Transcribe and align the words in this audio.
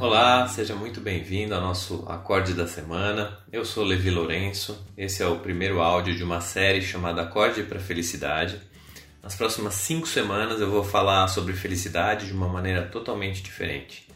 Olá, 0.00 0.48
seja 0.48 0.74
muito 0.74 0.98
bem-vindo 0.98 1.54
ao 1.54 1.60
nosso 1.60 2.06
Acorde 2.08 2.54
da 2.54 2.66
Semana. 2.66 3.38
Eu 3.52 3.66
sou 3.66 3.84
Levi 3.84 4.08
Lourenço. 4.08 4.82
Esse 4.96 5.22
é 5.22 5.26
o 5.26 5.40
primeiro 5.40 5.78
áudio 5.82 6.16
de 6.16 6.24
uma 6.24 6.40
série 6.40 6.80
chamada 6.80 7.20
Acorde 7.20 7.64
para 7.64 7.78
Felicidade. 7.78 8.58
Nas 9.22 9.34
próximas 9.34 9.74
cinco 9.74 10.08
semanas 10.08 10.58
eu 10.58 10.70
vou 10.70 10.82
falar 10.82 11.28
sobre 11.28 11.52
felicidade 11.52 12.28
de 12.28 12.32
uma 12.32 12.48
maneira 12.48 12.86
totalmente 12.86 13.42
diferente. 13.42 14.08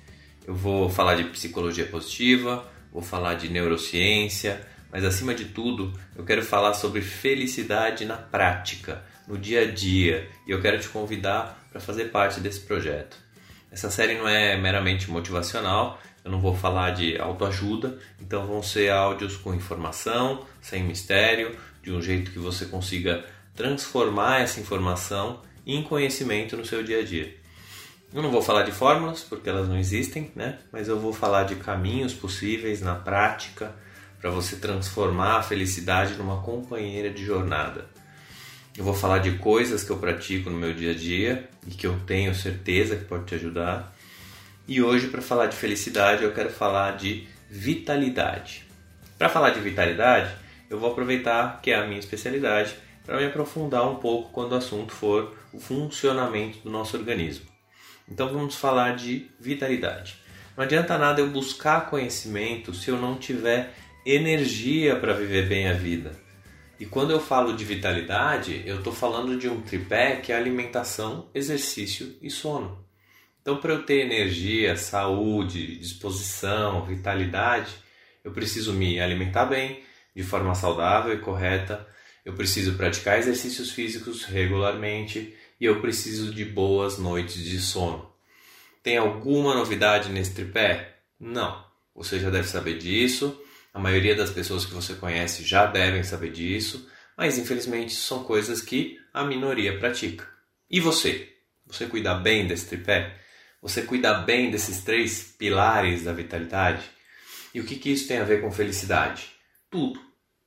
Eu 0.46 0.54
vou 0.54 0.88
falar 0.88 1.16
de 1.16 1.24
psicologia 1.24 1.84
positiva, 1.84 2.66
vou 2.90 3.02
falar 3.02 3.34
de 3.34 3.50
neurociência, 3.50 4.66
mas 4.90 5.04
acima 5.04 5.34
de 5.34 5.44
tudo 5.44 5.92
eu 6.16 6.24
quero 6.24 6.42
falar 6.42 6.72
sobre 6.72 7.02
felicidade 7.02 8.06
na 8.06 8.16
prática, 8.16 9.04
no 9.28 9.36
dia 9.36 9.60
a 9.60 9.70
dia, 9.70 10.30
e 10.46 10.50
eu 10.50 10.62
quero 10.62 10.80
te 10.80 10.88
convidar 10.88 11.68
para 11.70 11.78
fazer 11.78 12.06
parte 12.06 12.40
desse 12.40 12.60
projeto. 12.60 13.23
Essa 13.74 13.90
série 13.90 14.14
não 14.14 14.28
é 14.28 14.56
meramente 14.56 15.10
motivacional, 15.10 16.00
eu 16.24 16.30
não 16.30 16.40
vou 16.40 16.54
falar 16.54 16.92
de 16.92 17.18
autoajuda, 17.18 17.98
então 18.20 18.46
vão 18.46 18.62
ser 18.62 18.88
áudios 18.92 19.36
com 19.36 19.52
informação, 19.52 20.46
sem 20.62 20.84
mistério, 20.84 21.58
de 21.82 21.90
um 21.90 22.00
jeito 22.00 22.30
que 22.30 22.38
você 22.38 22.66
consiga 22.66 23.24
transformar 23.52 24.42
essa 24.42 24.60
informação 24.60 25.42
em 25.66 25.82
conhecimento 25.82 26.56
no 26.56 26.64
seu 26.64 26.84
dia 26.84 27.00
a 27.00 27.04
dia. 27.04 27.34
Eu 28.12 28.22
não 28.22 28.30
vou 28.30 28.40
falar 28.40 28.62
de 28.62 28.70
fórmulas, 28.70 29.24
porque 29.24 29.48
elas 29.48 29.68
não 29.68 29.76
existem, 29.76 30.30
né? 30.36 30.60
mas 30.70 30.86
eu 30.86 31.00
vou 31.00 31.12
falar 31.12 31.42
de 31.42 31.56
caminhos 31.56 32.14
possíveis 32.14 32.80
na 32.80 32.94
prática 32.94 33.74
para 34.20 34.30
você 34.30 34.54
transformar 34.54 35.38
a 35.38 35.42
felicidade 35.42 36.14
numa 36.14 36.40
companheira 36.42 37.10
de 37.10 37.24
jornada. 37.24 37.86
Eu 38.76 38.82
vou 38.82 38.94
falar 38.94 39.18
de 39.18 39.38
coisas 39.38 39.84
que 39.84 39.90
eu 39.90 39.98
pratico 39.98 40.50
no 40.50 40.58
meu 40.58 40.74
dia 40.74 40.90
a 40.90 40.94
dia 40.94 41.48
e 41.64 41.70
que 41.70 41.86
eu 41.86 41.96
tenho 42.00 42.34
certeza 42.34 42.96
que 42.96 43.04
pode 43.04 43.24
te 43.24 43.36
ajudar. 43.36 43.94
E 44.66 44.82
hoje, 44.82 45.06
para 45.06 45.22
falar 45.22 45.46
de 45.46 45.54
felicidade, 45.54 46.24
eu 46.24 46.32
quero 46.32 46.50
falar 46.50 46.96
de 46.96 47.28
vitalidade. 47.48 48.66
Para 49.16 49.28
falar 49.28 49.50
de 49.50 49.60
vitalidade, 49.60 50.34
eu 50.68 50.76
vou 50.76 50.90
aproveitar 50.90 51.60
que 51.62 51.70
é 51.70 51.76
a 51.76 51.86
minha 51.86 52.00
especialidade 52.00 52.74
para 53.06 53.16
me 53.18 53.26
aprofundar 53.26 53.88
um 53.88 53.96
pouco 53.96 54.32
quando 54.32 54.52
o 54.52 54.56
assunto 54.56 54.92
for 54.92 55.36
o 55.52 55.60
funcionamento 55.60 56.58
do 56.58 56.70
nosso 56.70 56.96
organismo. 56.96 57.46
Então 58.08 58.28
vamos 58.28 58.56
falar 58.56 58.96
de 58.96 59.30
vitalidade. 59.38 60.16
Não 60.56 60.64
adianta 60.64 60.98
nada 60.98 61.20
eu 61.20 61.30
buscar 61.30 61.88
conhecimento 61.88 62.74
se 62.74 62.90
eu 62.90 62.96
não 62.96 63.16
tiver 63.16 63.72
energia 64.04 64.96
para 64.96 65.12
viver 65.12 65.48
bem 65.48 65.68
a 65.68 65.74
vida. 65.74 66.23
E 66.78 66.86
quando 66.86 67.12
eu 67.12 67.20
falo 67.20 67.54
de 67.54 67.64
vitalidade, 67.64 68.62
eu 68.66 68.78
estou 68.78 68.92
falando 68.92 69.38
de 69.38 69.48
um 69.48 69.60
tripé 69.60 70.16
que 70.16 70.32
é 70.32 70.36
alimentação, 70.36 71.30
exercício 71.34 72.16
e 72.20 72.30
sono. 72.30 72.84
Então, 73.40 73.58
para 73.58 73.74
eu 73.74 73.84
ter 73.84 74.04
energia, 74.04 74.76
saúde, 74.76 75.78
disposição, 75.78 76.84
vitalidade, 76.84 77.70
eu 78.24 78.32
preciso 78.32 78.72
me 78.72 78.98
alimentar 78.98 79.44
bem, 79.44 79.82
de 80.16 80.22
forma 80.22 80.54
saudável 80.54 81.14
e 81.14 81.18
correta, 81.18 81.86
eu 82.24 82.32
preciso 82.32 82.74
praticar 82.74 83.18
exercícios 83.18 83.70
físicos 83.70 84.24
regularmente 84.24 85.36
e 85.60 85.64
eu 85.66 85.80
preciso 85.80 86.32
de 86.32 86.44
boas 86.44 86.98
noites 86.98 87.44
de 87.44 87.60
sono. 87.60 88.10
Tem 88.82 88.96
alguma 88.96 89.54
novidade 89.54 90.10
nesse 90.10 90.34
tripé? 90.34 90.96
Não. 91.20 91.64
Você 91.94 92.18
já 92.18 92.30
deve 92.30 92.48
saber 92.48 92.78
disso. 92.78 93.38
A 93.74 93.80
maioria 93.80 94.14
das 94.14 94.30
pessoas 94.30 94.64
que 94.64 94.72
você 94.72 94.94
conhece 94.94 95.42
já 95.42 95.66
devem 95.66 96.04
saber 96.04 96.30
disso, 96.30 96.88
mas 97.18 97.36
infelizmente 97.36 97.92
são 97.92 98.22
coisas 98.22 98.62
que 98.62 99.00
a 99.12 99.24
minoria 99.24 99.76
pratica. 99.80 100.24
E 100.70 100.78
você? 100.78 101.34
Você 101.66 101.86
cuida 101.86 102.14
bem 102.14 102.46
desse 102.46 102.66
tripé? 102.66 103.18
Você 103.60 103.82
cuida 103.82 104.14
bem 104.14 104.48
desses 104.48 104.84
três 104.84 105.34
pilares 105.36 106.04
da 106.04 106.12
vitalidade? 106.12 106.88
E 107.52 107.58
o 107.58 107.64
que, 107.64 107.74
que 107.74 107.90
isso 107.90 108.06
tem 108.06 108.18
a 108.18 108.24
ver 108.24 108.40
com 108.40 108.52
felicidade? 108.52 109.32
Tudo. 109.68 110.00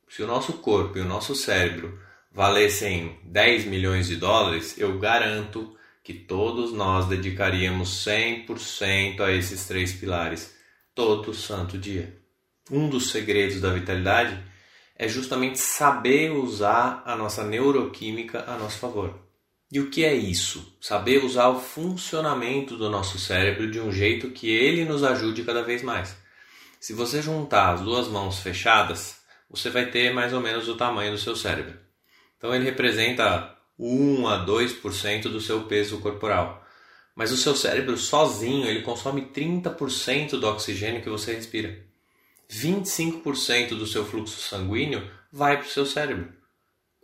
Se 0.08 0.22
o 0.22 0.26
nosso 0.26 0.54
corpo 0.54 0.96
e 0.96 1.02
o 1.02 1.04
nosso 1.04 1.34
cérebro 1.34 2.00
valessem 2.32 3.18
10 3.24 3.66
milhões 3.66 4.06
de 4.06 4.16
dólares, 4.16 4.78
eu 4.78 4.98
garanto 4.98 5.76
que 6.02 6.14
todos 6.14 6.72
nós 6.72 7.06
dedicaríamos 7.06 8.06
100% 8.06 9.20
a 9.20 9.30
esses 9.32 9.66
três 9.66 9.92
pilares 9.92 10.56
todo 10.94 11.34
santo 11.34 11.76
dia. 11.76 12.18
Um 12.70 12.88
dos 12.88 13.10
segredos 13.10 13.60
da 13.60 13.70
vitalidade 13.70 14.38
é 14.96 15.08
justamente 15.08 15.58
saber 15.58 16.30
usar 16.30 17.02
a 17.06 17.16
nossa 17.16 17.44
neuroquímica 17.44 18.44
a 18.46 18.58
nosso 18.58 18.78
favor. 18.78 19.18
E 19.70 19.80
o 19.80 19.90
que 19.90 20.04
é 20.04 20.14
isso? 20.14 20.76
Saber 20.80 21.24
usar 21.24 21.48
o 21.48 21.60
funcionamento 21.60 22.76
do 22.76 22.88
nosso 22.88 23.18
cérebro 23.18 23.70
de 23.70 23.78
um 23.78 23.92
jeito 23.92 24.30
que 24.30 24.50
ele 24.50 24.84
nos 24.84 25.04
ajude 25.04 25.44
cada 25.44 25.62
vez 25.62 25.82
mais. 25.82 26.16
Se 26.80 26.92
você 26.92 27.20
juntar 27.20 27.74
as 27.74 27.80
duas 27.80 28.08
mãos 28.08 28.40
fechadas, 28.40 29.16
você 29.50 29.70
vai 29.70 29.90
ter 29.90 30.12
mais 30.12 30.32
ou 30.32 30.40
menos 30.40 30.68
o 30.68 30.76
tamanho 30.76 31.12
do 31.12 31.18
seu 31.18 31.36
cérebro. 31.36 31.78
Então 32.36 32.54
ele 32.54 32.64
representa 32.64 33.56
1 33.78 34.26
a 34.26 34.46
2% 34.46 35.22
do 35.22 35.40
seu 35.40 35.62
peso 35.62 35.98
corporal. 36.00 36.64
Mas 37.14 37.32
o 37.32 37.36
seu 37.36 37.54
cérebro 37.54 37.96
sozinho, 37.96 38.66
ele 38.66 38.82
consome 38.82 39.22
30% 39.22 40.38
do 40.38 40.48
oxigênio 40.48 41.02
que 41.02 41.10
você 41.10 41.34
respira. 41.34 41.87
25% 42.50 43.70
do 43.70 43.86
seu 43.86 44.04
fluxo 44.04 44.40
sanguíneo 44.40 45.08
vai 45.32 45.56
para 45.58 45.66
o 45.66 45.70
seu 45.70 45.84
cérebro. 45.84 46.32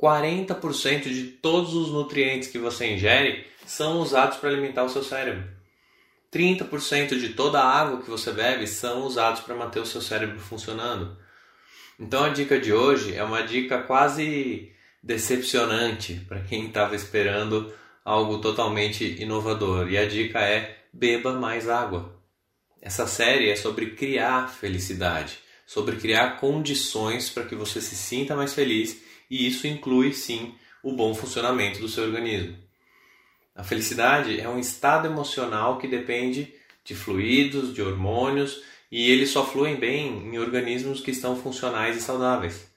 40% 0.01 1.05
de 1.05 1.25
todos 1.25 1.75
os 1.75 1.91
nutrientes 1.91 2.49
que 2.49 2.59
você 2.59 2.93
ingere 2.93 3.47
são 3.67 4.01
usados 4.01 4.39
para 4.39 4.51
alimentar 4.51 4.85
o 4.85 4.89
seu 4.89 5.03
cérebro. 5.03 5.45
30% 6.33 7.19
de 7.19 7.29
toda 7.31 7.61
a 7.61 7.81
água 7.81 8.03
que 8.03 8.11
você 8.11 8.33
bebe 8.33 8.67
são 8.67 9.05
usados 9.07 9.41
para 9.41 9.55
manter 9.55 9.81
o 9.81 9.87
seu 9.87 10.01
cérebro 10.01 10.41
funcionando. 10.41 11.17
Então 11.99 12.25
a 12.25 12.29
dica 12.29 12.59
de 12.59 12.73
hoje 12.73 13.15
é 13.15 13.23
uma 13.23 13.43
dica 13.43 13.79
quase 13.79 14.73
decepcionante 15.01 16.15
para 16.27 16.41
quem 16.41 16.67
estava 16.67 16.97
esperando 16.97 17.73
algo 18.05 18.39
totalmente 18.39 19.23
inovador. 19.23 19.89
E 19.89 19.97
a 19.97 20.07
dica 20.07 20.41
é 20.41 20.85
beba 20.93 21.33
mais 21.35 21.69
água. 21.69 22.13
Essa 22.85 23.07
série 23.07 23.49
é 23.49 23.57
sobre 23.57 23.93
criar 23.93 24.47
felicidade, 24.47 25.39
sobre 25.67 25.97
criar 25.97 26.39
condições 26.39 27.31
para 27.31 27.47
que 27.47 27.55
você 27.55 27.81
se 27.81 27.97
sinta 27.97 28.37
mais 28.37 28.53
feliz 28.53 29.01
e 29.31 29.47
isso 29.47 29.67
inclui 29.67 30.13
sim 30.13 30.55
o 30.83 30.93
bom 30.93 31.15
funcionamento 31.15 31.81
do 31.81 31.89
seu 31.89 32.05
organismo. 32.05 32.59
A 33.57 33.65
felicidade 33.65 34.39
é 34.39 34.47
um 34.47 34.59
estado 34.59 35.09
emocional 35.09 35.79
que 35.79 35.89
depende 35.89 36.53
de 36.85 36.95
fluidos, 36.95 37.73
de 37.73 37.81
hormônios 37.81 38.61
e 38.93 39.11
eles 39.11 39.31
só 39.31 39.47
fluem 39.47 39.77
bem 39.77 40.19
em 40.19 40.39
organismos 40.39 41.01
que 41.01 41.11
estão 41.11 41.41
funcionais 41.41 41.97
e 41.97 42.03
saudáveis. 42.03 42.71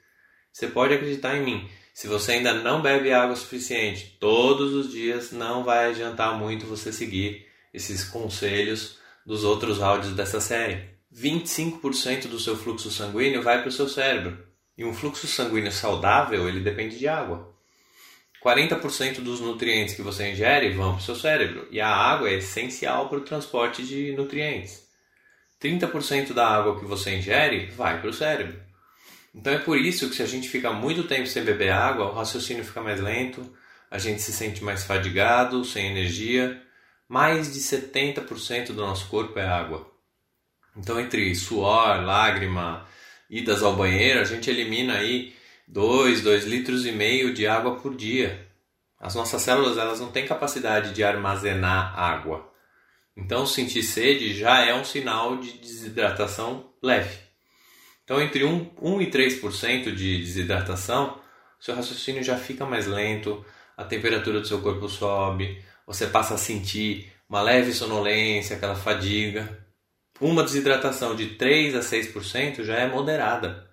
Você 0.54 0.68
pode 0.68 0.94
acreditar 0.94 1.36
em 1.36 1.44
mim, 1.44 1.70
se 1.94 2.08
você 2.08 2.32
ainda 2.32 2.54
não 2.54 2.82
bebe 2.82 3.12
água 3.12 3.36
suficiente 3.36 4.16
todos 4.22 4.74
os 4.74 4.90
dias, 4.90 5.34
não 5.34 5.66
vai 5.66 5.90
adiantar 5.90 6.40
muito 6.40 6.66
você 6.66 6.94
seguir 6.94 7.46
esses 7.74 8.06
conselhos 8.06 9.06
dos 9.28 9.44
outros 9.44 9.82
áudios 9.82 10.14
dessa 10.14 10.40
série. 10.40 10.86
25% 11.14 12.28
do 12.28 12.40
seu 12.40 12.56
fluxo 12.56 12.90
sanguíneo 12.90 13.44
vai 13.44 13.60
para 13.60 13.68
o 13.68 13.72
seu 13.72 13.90
cérebro. 13.90 14.42
E 14.78 14.86
um 14.86 14.94
fluxo 14.94 15.28
sanguíneo 15.28 15.72
saudável, 15.72 16.48
ele 16.48 16.62
depende 16.62 16.98
de 16.98 17.10
água. 17.10 17.54
40% 18.42 19.20
dos 19.20 19.42
nutrientes 19.42 19.96
que 19.96 20.02
você 20.02 20.32
ingere 20.32 20.70
vão 20.70 20.94
para 20.94 21.02
o 21.02 21.04
seu 21.04 21.16
cérebro. 21.16 21.68
E 21.70 21.82
a 21.82 21.90
água 21.90 22.30
é 22.30 22.36
essencial 22.36 23.10
para 23.10 23.18
o 23.18 23.24
transporte 23.26 23.86
de 23.86 24.14
nutrientes. 24.14 24.88
30% 25.62 26.32
da 26.32 26.48
água 26.48 26.80
que 26.80 26.86
você 26.86 27.18
ingere 27.18 27.66
vai 27.72 28.00
para 28.00 28.10
o 28.10 28.14
cérebro. 28.14 28.58
Então 29.36 29.52
é 29.52 29.58
por 29.58 29.78
isso 29.78 30.10
que 30.10 30.16
se 30.16 30.24
a 30.24 30.28
gente 30.28 30.48
fica 30.48 30.72
muito 30.72 31.04
tempo 31.04 31.28
sem 31.28 31.44
beber 31.44 31.72
água, 31.72 32.06
o 32.06 32.14
raciocínio 32.14 32.64
fica 32.64 32.82
mais 32.82 33.02
lento, 33.02 33.54
a 33.92 33.98
gente 33.98 34.22
se 34.22 34.32
sente 34.32 34.64
mais 34.64 34.86
fadigado, 34.86 35.66
sem 35.66 35.88
energia. 35.88 36.62
Mais 37.08 37.54
de 37.54 37.60
70% 37.60 38.68
do 38.68 38.86
nosso 38.86 39.08
corpo 39.08 39.40
é 39.40 39.48
água. 39.48 39.90
Então 40.76 41.00
entre 41.00 41.34
suor, 41.36 42.04
lágrima, 42.04 42.86
idas 43.30 43.64
ao 43.64 43.76
banheiro, 43.76 44.20
a 44.20 44.26
gente 44.26 44.50
elimina 44.50 44.98
aí 44.98 45.34
2, 45.68 46.22
2 46.22 46.46
litros 46.46 46.86
e 46.86 46.92
meio 46.92 47.34
de 47.34 47.48
água 47.48 47.76
por 47.76 47.96
dia. 47.96 48.48
As 49.00 49.16
nossas 49.16 49.42
células 49.42 49.78
elas 49.78 50.00
não 50.00 50.12
têm 50.12 50.26
capacidade 50.26 50.94
de 50.94 51.04
armazenar 51.04 51.98
água. 51.98 52.52
Então, 53.16 53.46
sentir 53.48 53.82
sede 53.82 54.36
já 54.36 54.64
é 54.64 54.74
um 54.76 54.84
sinal 54.84 55.38
de 55.38 55.54
desidratação 55.54 56.72
leve. 56.82 57.18
Então, 58.04 58.22
entre 58.22 58.44
1, 58.44 58.74
1 58.80 59.02
e 59.02 59.12
3% 59.12 59.94
de 59.94 60.20
desidratação, 60.20 61.20
seu 61.60 61.76
raciocínio 61.76 62.24
já 62.24 62.38
fica 62.38 62.66
mais 62.66 62.86
lento, 62.86 63.44
a 63.76 63.84
temperatura 63.84 64.40
do 64.40 64.48
seu 64.48 64.62
corpo 64.62 64.88
sobe, 64.88 65.62
você 65.88 66.06
passa 66.06 66.34
a 66.34 66.38
sentir 66.38 67.14
uma 67.30 67.42
leve 67.42 67.74
sonolência, 67.74 68.58
aquela 68.58 68.76
fadiga. 68.76 69.66
Uma 70.20 70.44
desidratação 70.44 71.16
de 71.16 71.36
3 71.36 71.76
a 71.76 71.80
6% 71.80 72.64
já 72.64 72.76
é 72.76 72.88
moderada. 72.88 73.70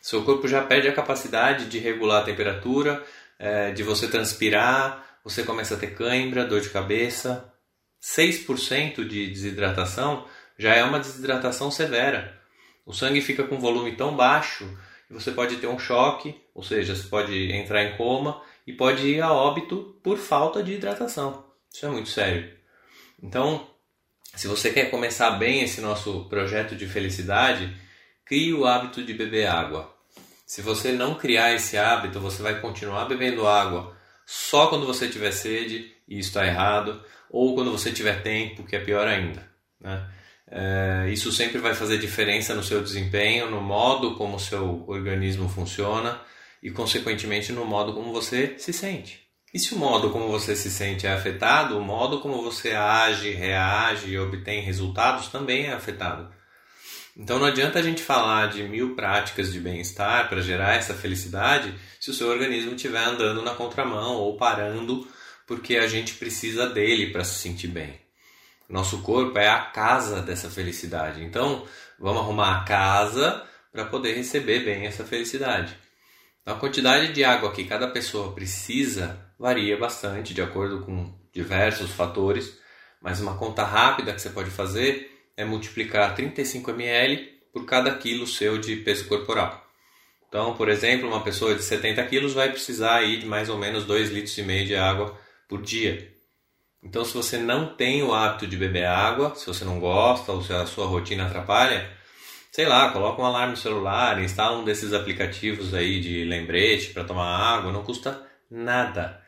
Seu 0.00 0.24
corpo 0.24 0.48
já 0.48 0.62
perde 0.62 0.88
a 0.88 0.94
capacidade 0.94 1.66
de 1.66 1.78
regular 1.78 2.22
a 2.22 2.24
temperatura, 2.24 3.04
é, 3.38 3.70
de 3.70 3.82
você 3.82 4.08
transpirar, 4.08 5.04
você 5.22 5.42
começa 5.42 5.74
a 5.74 5.78
ter 5.78 5.94
cãibra, 5.94 6.44
dor 6.44 6.60
de 6.60 6.70
cabeça, 6.70 7.52
6% 8.02 9.06
de 9.06 9.28
desidratação 9.28 10.26
já 10.58 10.74
é 10.74 10.82
uma 10.82 10.98
desidratação 10.98 11.70
severa. 11.70 12.40
O 12.86 12.92
sangue 12.92 13.20
fica 13.20 13.44
com 13.44 13.60
volume 13.60 13.94
tão 13.94 14.16
baixo 14.16 14.66
que 15.06 15.12
você 15.12 15.30
pode 15.30 15.56
ter 15.56 15.66
um 15.66 15.78
choque, 15.78 16.34
ou 16.54 16.62
seja, 16.62 16.96
você 16.96 17.06
pode 17.08 17.52
entrar 17.52 17.84
em 17.84 17.96
coma 17.96 18.40
e 18.66 18.72
pode 18.72 19.06
ir 19.06 19.20
a 19.20 19.32
óbito 19.32 19.98
por 20.02 20.18
falta 20.18 20.62
de 20.62 20.72
hidratação. 20.72 21.44
Isso 21.72 21.86
é 21.86 21.88
muito 21.88 22.08
sério. 22.08 22.50
Então, 23.22 23.66
se 24.34 24.46
você 24.46 24.72
quer 24.72 24.90
começar 24.90 25.30
bem 25.32 25.62
esse 25.62 25.80
nosso 25.80 26.26
projeto 26.28 26.74
de 26.74 26.86
felicidade, 26.86 27.74
crie 28.24 28.52
o 28.52 28.66
hábito 28.66 29.02
de 29.02 29.14
beber 29.14 29.46
água. 29.46 29.92
Se 30.46 30.60
você 30.60 30.92
não 30.92 31.14
criar 31.14 31.54
esse 31.54 31.76
hábito, 31.76 32.20
você 32.20 32.42
vai 32.42 32.60
continuar 32.60 33.06
bebendo 33.06 33.46
água 33.46 33.96
só 34.26 34.68
quando 34.68 34.86
você 34.86 35.08
tiver 35.08 35.32
sede, 35.32 35.92
e 36.06 36.18
isso 36.18 36.28
está 36.28 36.46
errado, 36.46 37.02
ou 37.30 37.54
quando 37.54 37.72
você 37.72 37.90
tiver 37.90 38.22
tempo, 38.22 38.64
que 38.64 38.76
é 38.76 38.80
pior 38.80 39.06
ainda. 39.06 39.46
Né? 39.80 40.08
É, 40.50 41.08
isso 41.10 41.32
sempre 41.32 41.58
vai 41.58 41.74
fazer 41.74 41.98
diferença 41.98 42.54
no 42.54 42.62
seu 42.62 42.82
desempenho, 42.82 43.50
no 43.50 43.60
modo 43.60 44.14
como 44.14 44.36
o 44.36 44.40
seu 44.40 44.84
organismo 44.86 45.48
funciona 45.48 46.20
e, 46.62 46.70
consequentemente, 46.70 47.52
no 47.52 47.64
modo 47.64 47.92
como 47.92 48.12
você 48.12 48.54
se 48.58 48.72
sente. 48.72 49.22
E 49.52 49.58
se 49.58 49.74
o 49.74 49.78
modo 49.78 50.10
como 50.10 50.28
você 50.28 50.56
se 50.56 50.70
sente 50.70 51.06
é 51.06 51.12
afetado, 51.12 51.76
o 51.76 51.82
modo 51.82 52.20
como 52.20 52.42
você 52.42 52.72
age, 52.72 53.30
reage 53.30 54.08
e 54.08 54.18
obtém 54.18 54.62
resultados 54.62 55.28
também 55.28 55.66
é 55.66 55.72
afetado. 55.72 56.32
Então 57.14 57.38
não 57.38 57.46
adianta 57.46 57.78
a 57.78 57.82
gente 57.82 58.02
falar 58.02 58.48
de 58.48 58.62
mil 58.62 58.94
práticas 58.94 59.52
de 59.52 59.60
bem-estar 59.60 60.30
para 60.30 60.40
gerar 60.40 60.76
essa 60.76 60.94
felicidade 60.94 61.74
se 62.00 62.10
o 62.10 62.14
seu 62.14 62.28
organismo 62.28 62.74
estiver 62.74 63.04
andando 63.04 63.42
na 63.42 63.54
contramão 63.54 64.14
ou 64.14 64.38
parando 64.38 65.06
porque 65.46 65.76
a 65.76 65.86
gente 65.86 66.14
precisa 66.14 66.66
dele 66.66 67.10
para 67.10 67.24
se 67.24 67.38
sentir 67.38 67.68
bem. 67.68 68.00
Nosso 68.66 69.02
corpo 69.02 69.38
é 69.38 69.48
a 69.48 69.60
casa 69.60 70.22
dessa 70.22 70.48
felicidade. 70.48 71.22
Então 71.22 71.66
vamos 71.98 72.22
arrumar 72.22 72.56
a 72.56 72.64
casa 72.64 73.44
para 73.70 73.84
poder 73.84 74.14
receber 74.14 74.60
bem 74.60 74.86
essa 74.86 75.04
felicidade. 75.04 75.76
A 76.44 76.54
quantidade 76.54 77.12
de 77.12 77.22
água 77.22 77.52
que 77.52 77.64
cada 77.64 77.86
pessoa 77.86 78.32
precisa 78.32 79.32
varia 79.38 79.76
bastante 79.76 80.34
de 80.34 80.42
acordo 80.42 80.80
com 80.80 81.14
diversos 81.32 81.92
fatores, 81.92 82.58
mas 83.00 83.20
uma 83.20 83.36
conta 83.36 83.62
rápida 83.62 84.12
que 84.12 84.20
você 84.20 84.30
pode 84.30 84.50
fazer 84.50 85.08
é 85.36 85.44
multiplicar 85.44 86.14
35 86.16 86.72
ml 86.72 87.32
por 87.52 87.64
cada 87.64 87.94
quilo 87.94 88.26
seu 88.26 88.58
de 88.58 88.74
peso 88.74 89.06
corporal. 89.06 89.64
Então, 90.28 90.56
por 90.56 90.68
exemplo, 90.68 91.08
uma 91.08 91.22
pessoa 91.22 91.54
de 91.54 91.62
70 91.62 92.04
quilos 92.06 92.32
vai 92.32 92.50
precisar 92.50 92.96
aí 92.96 93.18
de 93.18 93.26
mais 93.26 93.48
ou 93.48 93.56
menos 93.56 93.84
2,5 93.84 94.12
litros 94.12 94.38
e 94.38 94.42
meio 94.42 94.66
de 94.66 94.74
água 94.74 95.16
por 95.48 95.62
dia. 95.62 96.12
Então, 96.82 97.04
se 97.04 97.14
você 97.14 97.38
não 97.38 97.76
tem 97.76 98.02
o 98.02 98.12
hábito 98.12 98.48
de 98.48 98.56
beber 98.56 98.86
água, 98.86 99.34
se 99.36 99.46
você 99.46 99.64
não 99.64 99.78
gosta 99.78 100.32
ou 100.32 100.42
se 100.42 100.52
a 100.52 100.66
sua 100.66 100.86
rotina 100.86 101.26
atrapalha, 101.26 101.88
sei 102.52 102.66
lá, 102.66 102.92
coloca 102.92 103.20
um 103.20 103.24
alarme 103.24 103.52
no 103.52 103.56
celular, 103.56 104.22
instala 104.22 104.58
um 104.58 104.64
desses 104.64 104.92
aplicativos 104.92 105.72
aí 105.72 106.00
de 106.00 106.22
lembrete 106.24 106.90
para 106.90 107.02
tomar 107.02 107.24
água, 107.26 107.72
não 107.72 107.82
custa 107.82 108.24
nada. 108.50 109.20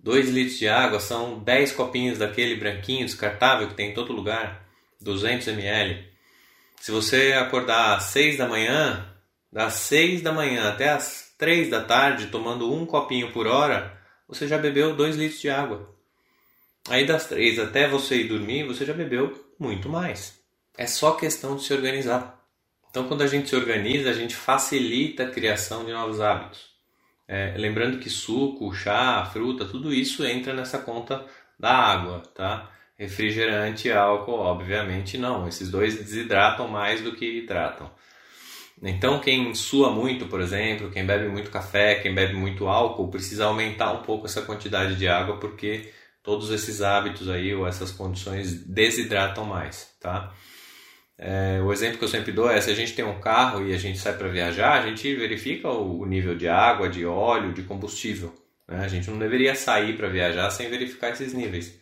2 0.00 0.28
litros 0.28 0.58
de 0.58 0.68
água 0.68 0.98
são 0.98 1.38
10 1.38 1.72
copinhos 1.72 2.18
daquele 2.18 2.56
branquinho 2.56 3.06
descartável 3.06 3.68
que 3.68 3.74
tem 3.74 3.90
em 3.90 3.94
todo 3.94 4.12
lugar. 4.12 4.66
200 5.00 5.46
ml. 5.46 6.04
Se 6.80 6.90
você 6.90 7.34
acordar 7.34 7.96
às 7.96 8.04
6 8.04 8.38
da 8.38 8.48
manhã, 8.48 9.08
das 9.52 9.74
6 9.74 10.20
da 10.20 10.32
manhã 10.32 10.68
até 10.68 10.90
as 10.90 11.32
3 11.38 11.70
da 11.70 11.84
tarde, 11.84 12.26
tomando 12.26 12.72
um 12.72 12.84
copinho 12.84 13.32
por 13.32 13.46
hora, 13.46 13.96
você 14.26 14.48
já 14.48 14.58
bebeu 14.58 14.96
2 14.96 15.14
litros 15.14 15.40
de 15.40 15.48
água. 15.48 15.94
Aí 16.88 17.06
das 17.06 17.28
3 17.28 17.60
até 17.60 17.88
você 17.88 18.16
ir 18.16 18.28
dormir, 18.28 18.66
você 18.66 18.84
já 18.84 18.92
bebeu 18.92 19.52
muito 19.56 19.88
mais. 19.88 20.40
É 20.76 20.86
só 20.88 21.12
questão 21.12 21.54
de 21.54 21.62
se 21.62 21.72
organizar. 21.72 22.41
Então, 22.92 23.08
quando 23.08 23.22
a 23.22 23.26
gente 23.26 23.48
se 23.48 23.56
organiza, 23.56 24.10
a 24.10 24.12
gente 24.12 24.36
facilita 24.36 25.22
a 25.22 25.30
criação 25.30 25.82
de 25.82 25.92
novos 25.92 26.20
hábitos. 26.20 26.72
É, 27.26 27.54
lembrando 27.56 27.98
que 27.98 28.10
suco, 28.10 28.70
chá, 28.74 29.24
fruta, 29.32 29.64
tudo 29.64 29.94
isso 29.94 30.22
entra 30.26 30.52
nessa 30.52 30.78
conta 30.78 31.24
da 31.58 31.72
água, 31.72 32.22
tá? 32.34 32.70
Refrigerante 32.98 33.88
e 33.88 33.92
álcool, 33.92 34.32
obviamente 34.34 35.16
não. 35.16 35.48
Esses 35.48 35.70
dois 35.70 35.96
desidratam 35.96 36.68
mais 36.68 37.00
do 37.00 37.16
que 37.16 37.24
hidratam. 37.38 37.90
Então, 38.82 39.20
quem 39.20 39.54
sua 39.54 39.90
muito, 39.90 40.26
por 40.26 40.42
exemplo, 40.42 40.90
quem 40.90 41.06
bebe 41.06 41.28
muito 41.28 41.50
café, 41.50 41.94
quem 41.94 42.14
bebe 42.14 42.34
muito 42.34 42.68
álcool, 42.68 43.08
precisa 43.08 43.46
aumentar 43.46 43.90
um 43.92 44.02
pouco 44.02 44.26
essa 44.26 44.42
quantidade 44.42 44.96
de 44.96 45.08
água 45.08 45.38
porque 45.38 45.90
todos 46.22 46.50
esses 46.50 46.82
hábitos 46.82 47.30
aí 47.30 47.54
ou 47.54 47.66
essas 47.66 47.90
condições 47.90 48.52
desidratam 48.66 49.46
mais, 49.46 49.96
tá? 49.98 50.34
É, 51.24 51.62
o 51.62 51.72
exemplo 51.72 51.98
que 51.98 52.04
eu 52.04 52.08
sempre 52.08 52.32
dou 52.32 52.50
é 52.50 52.60
se 52.60 52.68
a 52.68 52.74
gente 52.74 52.94
tem 52.94 53.04
um 53.04 53.20
carro 53.20 53.64
e 53.64 53.72
a 53.72 53.78
gente 53.78 53.96
sai 53.96 54.12
para 54.12 54.26
viajar, 54.26 54.72
a 54.72 54.88
gente 54.88 55.14
verifica 55.14 55.68
o 55.68 56.04
nível 56.04 56.34
de 56.34 56.48
água, 56.48 56.88
de 56.88 57.06
óleo, 57.06 57.52
de 57.52 57.62
combustível. 57.62 58.34
Né? 58.66 58.84
A 58.84 58.88
gente 58.88 59.08
não 59.08 59.20
deveria 59.20 59.54
sair 59.54 59.96
para 59.96 60.08
viajar 60.08 60.50
sem 60.50 60.68
verificar 60.68 61.10
esses 61.10 61.32
níveis. 61.32 61.80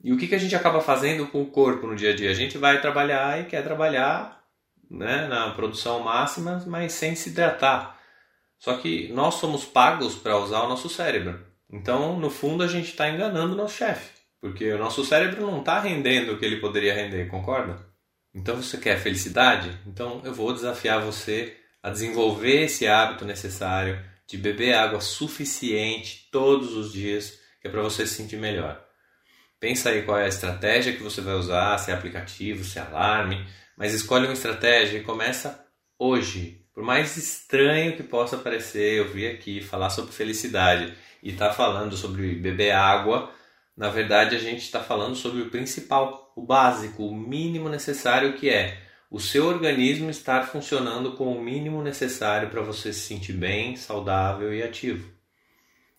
E 0.00 0.12
o 0.12 0.16
que, 0.16 0.28
que 0.28 0.36
a 0.36 0.38
gente 0.38 0.54
acaba 0.54 0.80
fazendo 0.80 1.26
com 1.26 1.42
o 1.42 1.46
corpo 1.46 1.88
no 1.88 1.96
dia 1.96 2.12
a 2.12 2.14
dia? 2.14 2.30
A 2.30 2.34
gente 2.34 2.56
vai 2.56 2.80
trabalhar 2.80 3.40
e 3.40 3.46
quer 3.46 3.64
trabalhar 3.64 4.40
né, 4.88 5.26
na 5.26 5.50
produção 5.50 5.98
máxima, 5.98 6.62
mas 6.64 6.92
sem 6.92 7.16
se 7.16 7.30
hidratar. 7.30 7.98
Só 8.60 8.76
que 8.76 9.12
nós 9.12 9.34
somos 9.34 9.64
pagos 9.64 10.14
para 10.14 10.38
usar 10.38 10.62
o 10.62 10.68
nosso 10.68 10.88
cérebro. 10.88 11.44
Então, 11.68 12.16
no 12.16 12.30
fundo, 12.30 12.62
a 12.62 12.68
gente 12.68 12.90
está 12.90 13.08
enganando 13.08 13.54
o 13.54 13.56
nosso 13.56 13.76
chefe. 13.76 14.12
Porque 14.40 14.72
o 14.72 14.78
nosso 14.78 15.04
cérebro 15.04 15.44
não 15.44 15.58
está 15.58 15.80
rendendo 15.80 16.32
o 16.32 16.38
que 16.38 16.44
ele 16.44 16.60
poderia 16.60 16.94
render, 16.94 17.26
concorda? 17.26 17.90
Então, 18.34 18.56
você 18.56 18.78
quer 18.78 18.98
felicidade? 18.98 19.78
Então, 19.86 20.22
eu 20.24 20.32
vou 20.32 20.52
desafiar 20.52 21.02
você 21.02 21.56
a 21.82 21.90
desenvolver 21.90 22.64
esse 22.64 22.86
hábito 22.86 23.24
necessário 23.24 24.02
de 24.26 24.38
beber 24.38 24.74
água 24.74 25.00
suficiente 25.00 26.28
todos 26.30 26.74
os 26.74 26.92
dias, 26.92 27.38
que 27.60 27.68
é 27.68 27.70
para 27.70 27.82
você 27.82 28.06
se 28.06 28.14
sentir 28.14 28.38
melhor. 28.38 28.82
Pensa 29.60 29.90
aí 29.90 30.02
qual 30.02 30.18
é 30.18 30.24
a 30.24 30.28
estratégia 30.28 30.92
que 30.92 31.02
você 31.02 31.20
vai 31.20 31.34
usar, 31.34 31.78
se 31.78 31.90
é 31.90 31.94
aplicativo, 31.94 32.64
se 32.64 32.78
é 32.78 32.82
alarme, 32.82 33.46
mas 33.76 33.92
escolhe 33.92 34.24
uma 34.24 34.32
estratégia 34.32 34.98
e 34.98 35.02
começa 35.02 35.64
hoje. 35.98 36.64
Por 36.74 36.82
mais 36.82 37.16
estranho 37.16 37.96
que 37.96 38.02
possa 38.02 38.38
parecer, 38.38 38.98
eu 38.98 39.12
vi 39.12 39.26
aqui 39.26 39.60
falar 39.60 39.90
sobre 39.90 40.12
felicidade 40.12 40.94
e 41.22 41.30
estar 41.30 41.48
tá 41.48 41.54
falando 41.54 41.96
sobre 41.96 42.34
beber 42.34 42.72
água, 42.72 43.30
na 43.82 43.88
verdade 43.88 44.36
a 44.36 44.38
gente 44.38 44.60
está 44.60 44.78
falando 44.78 45.16
sobre 45.16 45.42
o 45.42 45.50
principal, 45.50 46.32
o 46.36 46.42
básico, 46.46 47.04
o 47.04 47.12
mínimo 47.12 47.68
necessário 47.68 48.34
que 48.34 48.48
é 48.48 48.80
o 49.10 49.18
seu 49.18 49.44
organismo 49.46 50.08
estar 50.08 50.46
funcionando 50.46 51.16
com 51.16 51.36
o 51.36 51.42
mínimo 51.42 51.82
necessário 51.82 52.48
para 52.48 52.62
você 52.62 52.92
se 52.92 53.00
sentir 53.00 53.32
bem, 53.32 53.74
saudável 53.74 54.54
e 54.54 54.62
ativo. 54.62 55.10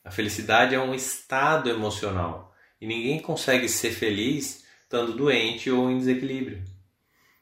A 0.01 0.09
felicidade 0.09 0.73
é 0.73 0.79
um 0.79 0.95
estado 0.95 1.69
emocional 1.69 2.55
e 2.79 2.87
ninguém 2.87 3.19
consegue 3.19 3.67
ser 3.67 3.91
feliz 3.91 4.63
estando 4.83 5.11
doente 5.11 5.69
ou 5.69 5.91
em 5.91 5.97
desequilíbrio. 5.97 6.63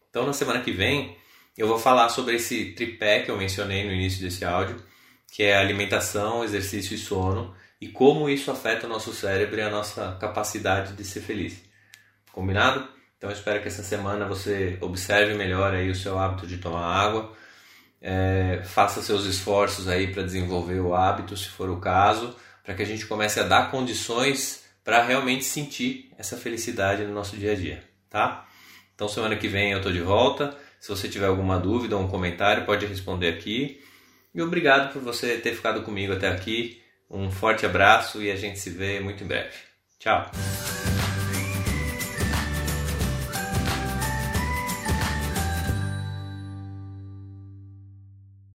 Então, 0.09 0.25
na 0.25 0.33
semana 0.33 0.61
que 0.61 0.71
vem, 0.71 1.15
eu 1.55 1.67
vou 1.67 1.77
falar 1.77 2.09
sobre 2.09 2.37
esse 2.37 2.71
tripé 2.71 3.21
que 3.21 3.29
eu 3.29 3.37
mencionei 3.37 3.85
no 3.85 3.93
início 3.93 4.19
desse 4.19 4.43
áudio, 4.43 4.83
que 5.31 5.43
é 5.43 5.55
alimentação, 5.55 6.43
exercício 6.43 6.95
e 6.95 6.97
sono, 6.97 7.55
e 7.81 7.87
como 7.87 8.29
isso 8.29 8.51
afeta 8.51 8.85
o 8.85 8.89
nosso 8.89 9.11
cérebro 9.11 9.57
e 9.57 9.61
a 9.61 9.69
nossa 9.69 10.15
capacidade 10.21 10.93
de 10.93 11.03
ser 11.03 11.21
feliz. 11.21 11.59
Combinado? 12.31 12.87
Então, 13.17 13.31
espero 13.31 13.61
que 13.61 13.67
essa 13.67 13.83
semana 13.83 14.25
você 14.25 14.77
observe 14.79 15.33
melhor 15.33 15.73
aí 15.73 15.89
o 15.89 15.95
seu 15.95 16.17
hábito 16.17 16.45
de 16.45 16.59
tomar 16.59 16.85
água, 16.85 17.33
é, 18.01 18.61
faça 18.63 19.01
seus 19.01 19.25
esforços 19.25 19.87
aí 19.87 20.11
para 20.13 20.23
desenvolver 20.23 20.79
o 20.79 20.93
hábito, 20.93 21.35
se 21.35 21.47
for 21.49 21.69
o 21.69 21.79
caso, 21.79 22.35
para 22.63 22.73
que 22.73 22.81
a 22.81 22.85
gente 22.85 23.05
comece 23.05 23.39
a 23.39 23.43
dar 23.43 23.69
condições 23.69 24.63
para 24.83 25.03
realmente 25.03 25.43
sentir 25.43 26.11
essa 26.17 26.37
felicidade 26.37 27.03
no 27.03 27.13
nosso 27.13 27.37
dia 27.37 27.51
a 27.51 27.55
dia, 27.55 27.83
tá? 28.09 28.47
Então 28.95 29.07
semana 29.07 29.35
que 29.35 29.47
vem 29.47 29.71
eu 29.71 29.77
estou 29.77 29.91
de 29.91 30.01
volta. 30.01 30.55
Se 30.79 30.89
você 30.89 31.07
tiver 31.07 31.27
alguma 31.27 31.59
dúvida 31.59 31.95
ou 31.95 32.03
um 32.03 32.07
comentário, 32.07 32.65
pode 32.65 32.85
responder 32.85 33.29
aqui. 33.29 33.83
E 34.33 34.41
obrigado 34.41 34.91
por 34.91 35.01
você 35.01 35.37
ter 35.37 35.53
ficado 35.53 35.83
comigo 35.83 36.13
até 36.13 36.27
aqui. 36.27 36.80
Um 37.11 37.29
forte 37.29 37.65
abraço 37.65 38.21
e 38.21 38.31
a 38.31 38.35
gente 38.35 38.57
se 38.57 38.69
vê 38.69 39.01
muito 39.01 39.23
em 39.23 39.27
breve. 39.27 39.57
Tchau! 39.99 40.31